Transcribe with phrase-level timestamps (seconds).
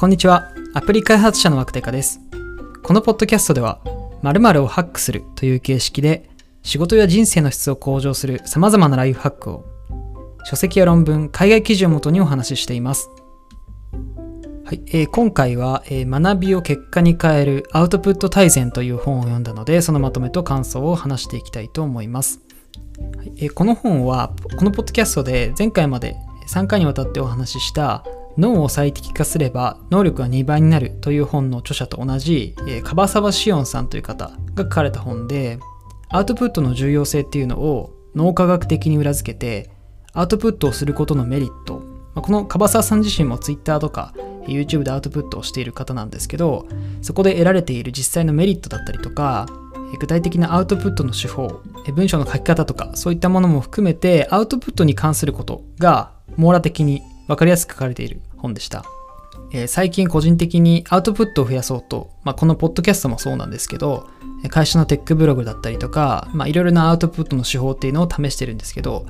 [0.00, 0.50] こんにちは。
[0.72, 2.22] アプリ開発者の枠テカです。
[2.82, 3.82] このポッドキャストでは、
[4.22, 6.30] 〇〇をハックするという形式で、
[6.62, 9.66] 仕事や人生の質を向上する様々なライフハックを、
[10.44, 13.10] 書籍や論文、海外記事をもとにお話ししています。
[14.64, 22.40] はい、えー今回は、えー学びを結果に変えるアウトプット大全という本を読んだので、そのまとめと感想を話していきたいと思います。
[23.18, 26.16] はいえーこの本は、このポッドキャストで前回まで
[26.48, 28.02] 3回にわたってお話しした
[28.40, 35.58] 脳を最適化すれば能力が2倍になるという本の著者と同じ、えー、樺沢志音さんという方が書かれた本で
[36.08, 39.70] アウトプットの重要性っていうのを脳科学的に裏付けて
[40.14, 41.78] アウトプットをすることのメリット、
[42.14, 44.12] まあこの樺沢さん自身も Twitter とか
[44.46, 46.66] YouTube でアウトプットをしている方なんですけど
[47.02, 49.46] そこで得られている実際のメリットだったりとか
[50.00, 51.60] 具体的なアウトプットの手法
[51.94, 58.20] 文章の書き方とかそういったものも含めてアウトプットに関することが網羅的に分かりやすく書かれている。
[58.40, 58.84] 本でした、
[59.52, 64.08] えー最近個人的にアウトプットを増やそうと、まあ、このポッドキャストもそうなんですけど
[64.48, 69.06] 会社のテックブログだったりとか、まあ、いろいろなアウトプットの手法っていうのを試してるんですけど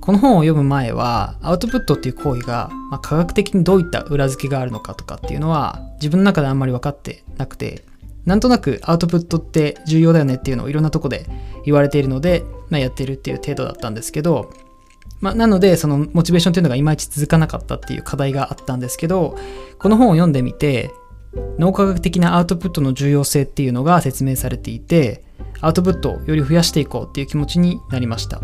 [0.00, 7.84] この本を読む前はアウトプットっていう行為が、まあ、科学的にどういった裏付けがあるのかとかっていうのは自分の中であんまり分かってなくて
[8.26, 11.26] なんとなくアウトプットって重要だよねっていうのをいろんなとこで
[11.64, 14.50] 言われているので、まあ、やってるっていう程度だったんですけど、
[15.24, 19.38] まあ、なのでそのモチベーションっていうのがいまいち続かなかったっていう課題があったんですけど
[19.78, 20.90] この本を読んでみて
[21.58, 25.24] 脳科学的なアウトプットの重要性っていうのが説明されていて
[25.62, 28.42] アウトプットをより増やしていこうっていう気持ちになりました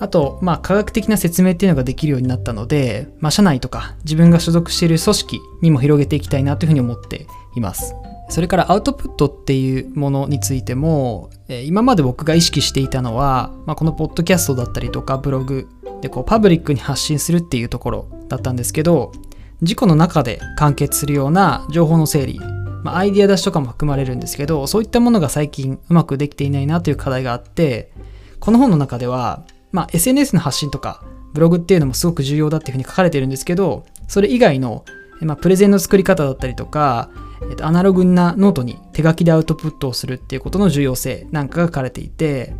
[0.00, 7.94] あと、まあ、科学的な説明っていうのができるようになったので、まあ、社内とか自分が所属している組織にも広げていきたいなというふうに思っています。
[8.34, 15.68] それからアウトプットっていうものについても、え今まで僕が意識していたのは、まあ、このポッドキャストだったりとかブログ
[16.00, 19.12] でこうパブリックに発信するっていうところだったんですけど、
[19.60, 22.40] 自己の中で完結するような情報の整理、
[22.82, 27.92] まあ、アイデア出しとかも含まれるんですけど、そういったものが最近うまくできていないなという課題があって、
[28.40, 34.84] この本の中では、まあ、SNS の発信とかブログっていうのもすごく重要だっていうふうに書かれてるんですけどそれ以外の、
[35.20, 37.10] まあ、プレゼンの作り方だったりとか、
[37.50, 42.54] えっと、アナログなノートに手書きでアウトプットをするっていうことの重要性なんかが書かれていて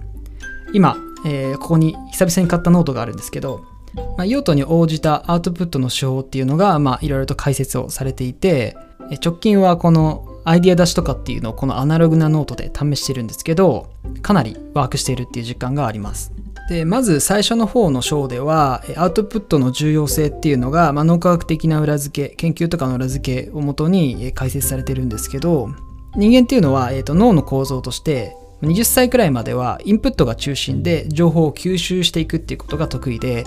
[0.73, 0.97] 今、
[1.27, 3.65] えーここに久々に買ったノートがあるんですけど、
[3.95, 8.77] まあ、用途に応じたアウトプットの手法っていうのが、まあ、いろいろと解説をされていて
[9.25, 13.89] 直近はこのアイディア出しとかっていうのをこのアナログなノートで試してるんですけど
[14.23, 16.34] かなりワークしているっていう実感があります。
[16.69, 25.69] でまず最初の方の章ではアウトプットの重要性っていうのが、まあ、脳科学的な裏付け研究とかの裏付けをもとに解説されてるんですけど
[26.17, 33.45] 人間っていうのは、えーと脳の構造として20歳くらいまではインプットが中心で情報を吸収していくっていうことが得意で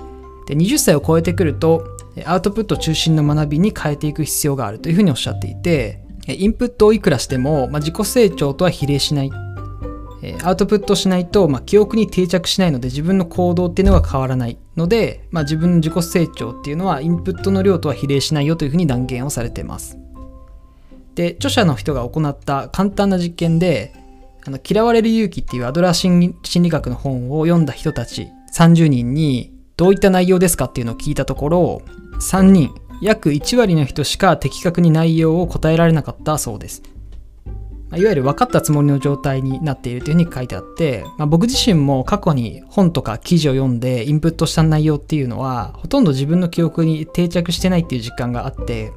[0.48, 9.32] で20歳を超えてくるとアウトプット中心の学びに変えていく必要があるというふうにおっしゃっていてインプットをいくらしても、まあ、自己成長とは比例しない
[10.22, 19.98] えアウトプットしないと、まあ、記憶に定着しないので自分の行動っていうのが変わらないので、まあ、自分の自己成長っていうのはインプットの量とは比例しないよというふうに断言をされています。
[21.16, 23.94] で著者の人が行った簡単な実験で
[24.46, 31.82] 「あの嫌われる勇気」っていうアドラー心理学の本を読んだ人たち30人にどういった内容ですかっていうのを聞いたところ
[32.20, 36.82] 3人約1割の人しか的確に内容を答えられなかったそうです。
[37.96, 48.92] いわゆる分かったつもりの状態になっているというふうに書いてあって、まあ、僕自身も過去に本とか記事を読んでインプットした内容っていうのはほとんど自分の記憶に定着してないっていう実感があって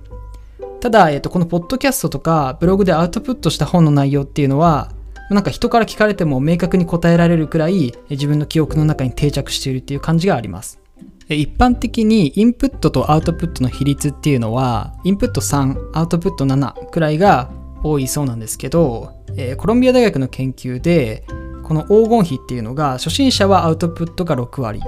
[0.81, 4.91] ただ、えっと、このポッドキャストとかブログでアウトプットした本の内容っていうのは
[5.31, 10.81] なんか人から聞かれても明確に答えられるくらい自分の記憶の中に定着しているっていう感じがあります。
[11.29, 17.53] 一般的にインプットとアウトプットの比率っていうのはインプット3アウトプット7くらいが
[17.83, 21.25] 多いそうなんですけど、えーコロンビア大学の研究で
[21.63, 24.83] この黄金比っていうのが初心者はアウトプットが6割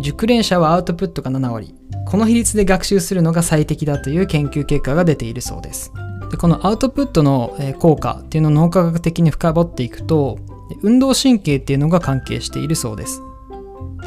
[0.00, 1.74] 熟練者はアウトプットが7割
[2.06, 5.92] この比率で学習するのが最適だという研究結果が出ているそうです。
[6.30, 10.38] でこのアウトプットの効果っていうのを脳科学的に深掘っていくと
[10.82, 13.22] 運動神経っていうのが関係しているそうです。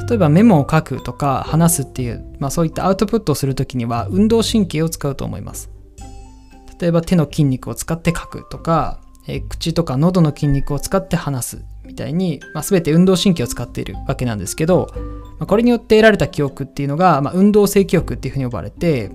[0.08, 5.70] 例えばメモを書くとか話すっていう、まあ、そういったアウトプットをするときには運動神経を使うと思います。
[6.82, 14.92] 例えば手の筋肉を使って書くとか、えー口とか喉の筋肉を使って話すみたいに、まあ、全て運動神経を使っているわけなんですけど、
[15.38, 19.12] まあ、これによって得られた記憶っていうのが、まあ、運動性記憶っていうふうに呼ばれて、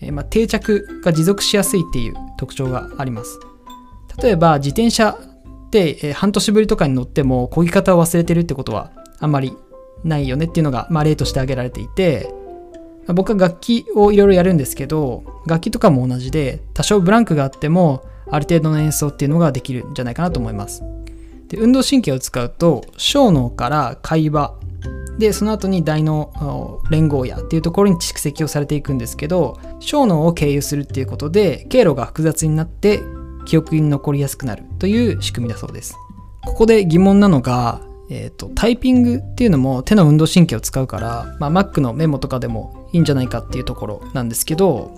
[0.00, 3.38] えーまあ、定着が持続しやすいっていう特徴があります。
[4.22, 9.52] 例えば自転車って、えー半年ぶりとかに乗っても漕ぎ方を忘れてるってことはあんまり
[10.04, 12.32] ないよねっていうのが、まあ、例として挙げられていて
[13.14, 20.82] 僕は楽器をいろいろやるんですけど楽器とかも同じで多少ブランクがあってもある程度の演奏っていうのができるんじゃないかなと思います。
[21.48, 24.54] で運動神経を使うと小脳から海馬
[25.18, 33.00] でその後に大脳連合野っていうところに蓄積をされていくんですけど小脳を経由するっていうことで経路が複雑になって
[33.46, 35.96] 記憶に残りやすくなるという仕組みだそうです。
[36.44, 44.96] ここで疑問なのがえーと、タイピングっていうのも手の運動神経を使うから、まあ、Mac のメモとかでもいいんじゃないかっていうところなんですけど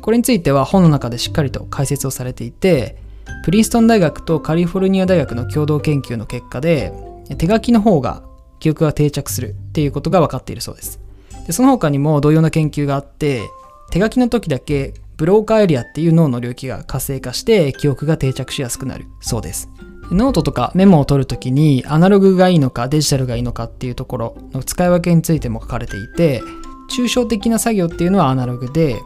[0.00, 2.96] これについては本の中でしっかりと解説をされていて
[3.44, 6.92] プリンストン大学とカリフォルニア大学の共同研究の結果で
[7.38, 8.22] 手書きの方が
[8.58, 11.00] 記憶が定着するっていうことが分かっているそうです。
[11.46, 13.42] でその他にも同様な研究があって
[13.90, 19.68] 手書きの時だけブローカーエリアっていう脳の領域が活性化して記憶が定着しやすくなるそうです。
[20.10, 26.42] ノートとかメモを取るときにアナログがいいのかデジタルがいいのかっていうところの使い分けについても書かれていて
[26.90, 29.00] 抽象的な作業っていうのはアナログで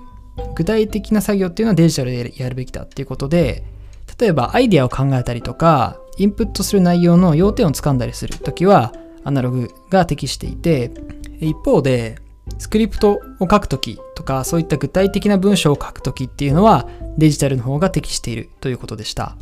[0.55, 3.65] 具体的な作業っていうのはデジタルでやるべきだっていうことで
[4.19, 8.93] 例えばアイデアを考えたりとかインプットする内容の要点をつかんだりするときは
[9.25, 10.91] アナログが適していて
[11.41, 12.19] 一方で
[12.58, 19.37] スクリプトを書くときとかそういった具体的な文章を書くときっていうのはデジタルの方が適しているということでした。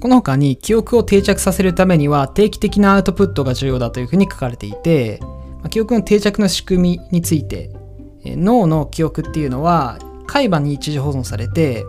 [0.00, 5.20] この他に記憶を定着させるためには定期的なアウトプットが重要だというふうに書かれていて
[5.70, 7.72] 記憶の定着の仕組みについて
[8.24, 11.84] 脳の記憶っていうのは海馬に一時保存されて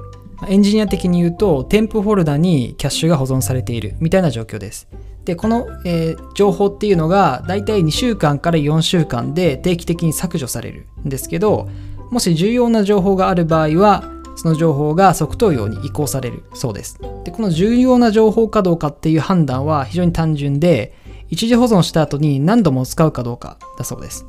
[0.47, 4.87] エンジニア的に言うと添付フォルダにキャッシュが保存されているみたいな状況です。
[5.29, 11.69] でこの、えー、情報っていうのがだいたい2週間から4週間で定期的に削除されるんですけど
[12.09, 14.05] もし重要な情報がある場合は
[14.37, 16.97] その情報が即答用に移行されるそうです。
[17.25, 20.95] でこの重要な情報かどうかっていう判断は非常に単純で
[21.27, 24.25] 一時保存した後に何度も使うかどうかだそうです。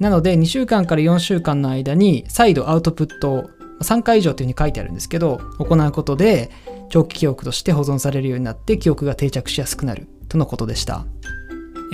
[0.00, 3.50] なので2週間から4週間の間に再度アウトプットを
[3.82, 6.50] 3回以上というふうに書いてあるんですけど行うことで
[6.92, 11.06] 長期記憶として保存されるようになって記憶が定着しやすくなるとのことでした。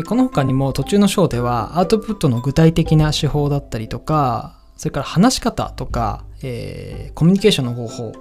[0.06, 8.12] この他にも途中の章ではアウトプットの具体的な手法だったりとかそれから話し方とか、えー、コミュニケーションの方法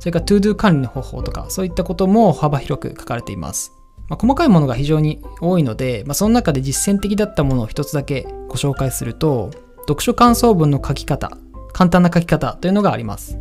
[0.00, 3.72] それから ToDo 管理の方法とかそういったことも幅広く書かれています。
[4.08, 11.36] まあ、細かいものが非常に多いので、まあ、その中で実践的だったものを一つだけご紹介すると読書感想文の書き方
[11.72, 13.38] 簡単な書き方というのがあります。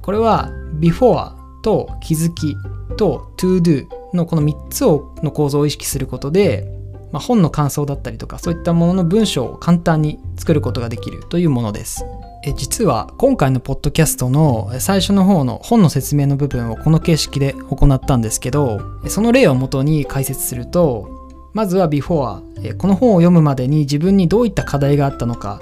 [0.00, 0.50] これは
[0.80, 2.56] before と気づき
[2.96, 6.68] と to do のこの3つをの構造を意識することで、
[7.10, 12.04] まあ、本の感想だったりとかそういったものの文章を簡単に作ることができるというものです。
[12.46, 21.08] え実は今回のポッドキャストの最初の方の本の説明の部分をこの形式で行ったんですけどその例をもとに解説すると
[21.54, 25.58] まずは before この本を読むまでに自分にどういった課題があったのか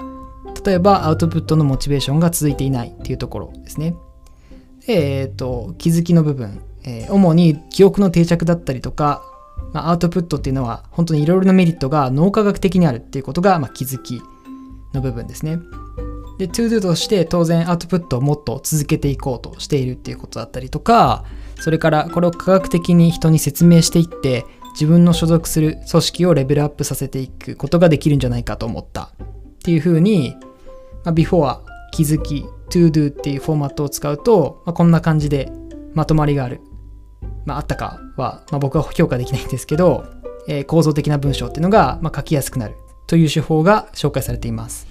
[0.66, 3.94] 例えばアウトプットのモチベーションが続いていないっていうところですね。
[4.86, 9.22] で、えーと、気づきの部分、えー、主に記憶の定着だったりとか、
[9.72, 14.20] まあ、アウトプットっていうのは本当にいろいろなメリットが脳科学的にあるっていうことが、まあ、気づき
[14.92, 15.58] の部分ですね。
[16.38, 21.24] で、 ToDo として当然アウトプットをもっと続けていこうとしているっていうことだったりとか、
[21.60, 29.26] それからこれを科学的に人に説明していって、自分の所属する組織をレベルアップさせていくことができるんじゃないかと思ったっ
[29.62, 30.34] ていうふうに、
[31.04, 31.58] まあ、before
[31.92, 35.52] 気づき to do っていうフォーマットを使うと、まあ、こんな感じで
[35.94, 36.60] まとまりがある、
[37.46, 40.04] まあ、あったかは、まあ、僕は評価できないんですけど、
[40.48, 42.74] えー、構造的な文章っていうのが、ま、書きやすくなる。
[43.06, 44.86] という手法が紹介されています。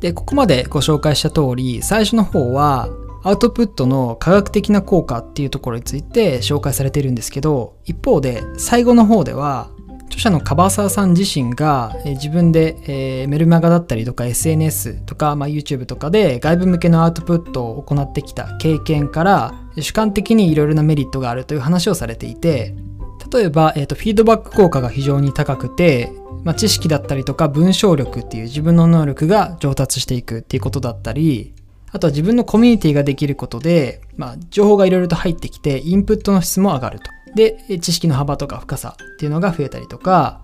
[0.00, 2.88] で、ここまでご紹介した通り、最初の方は
[3.22, 9.70] アウトプットの科学的な効果っていうところについて紹介されているんですけど、一方で最後の方では、
[10.14, 22.74] 著者の樺沢さん自身が自分で、えー、メルマガだったりとか SNS とか、まあ、YouTube とかで外部向けのアウトプットを行ってきた経験から主観的にいろいろなメリットがあるという話をされていて
[23.32, 26.12] 例えば、えーと、フィードバック効果が非常に高くて
[26.44, 31.54] まあ、知識だったりとか文章力っていう自分の能力が上達していくっていうことだったり、
[31.90, 37.10] あとは自分のコミュニティができることで、まあ、情報がいろいろと入ってきて、インプットの質も上がると。
[37.34, 40.40] で、知識の幅とか深さっていうのが増えたりとか、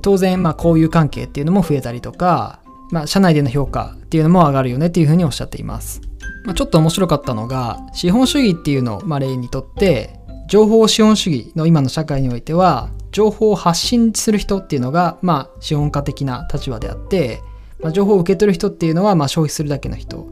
[0.00, 6.00] 当然、まあ、交友関係っていうのも増えたりとか、まあ、社内での評価っていうのも上がるよねっていうふうにおっしゃっています。
[6.44, 17.40] まあ、ちょっと面白かったのが、資本主義っていうのを、まあ、例にとって、情報資本主義の今の社会においては、情報を発信する人っていうのが、まあ、資本家的な立場であって、
[17.80, 20.26] まあ、情報を受け取る人っていうのは、まあ、消費するだけの人。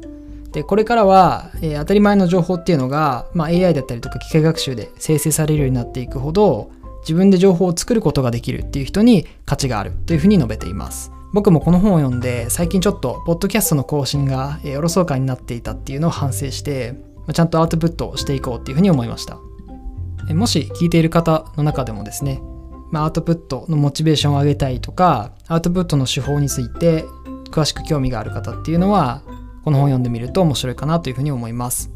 [0.53, 6.71] で、これからは、えー、当たり前の情報っていうのが、まあ、AI だったりとか機械学習で生成されるようになっていくほど、
[7.03, 11.13] 自分で情報を作ることができるっていう人に価値があるというふうに述べています。
[11.33, 16.95] 僕もこの本を読んで最近ちょっとポッドキャストの更新がおろそかになっていたっていうのを反省して
[17.33, 19.39] ちゃんとアウトプットをしていこうっていうふうに思いました
[20.35, 22.41] もし聞いている方の中でもですね
[22.93, 27.05] アウトプットのモチベーションを上げたいとかアウトプットの手法について
[27.51, 29.23] 詳しく興味がある方っていうのは
[29.65, 31.91] この本を読んでみると面白いかなというふうに思います。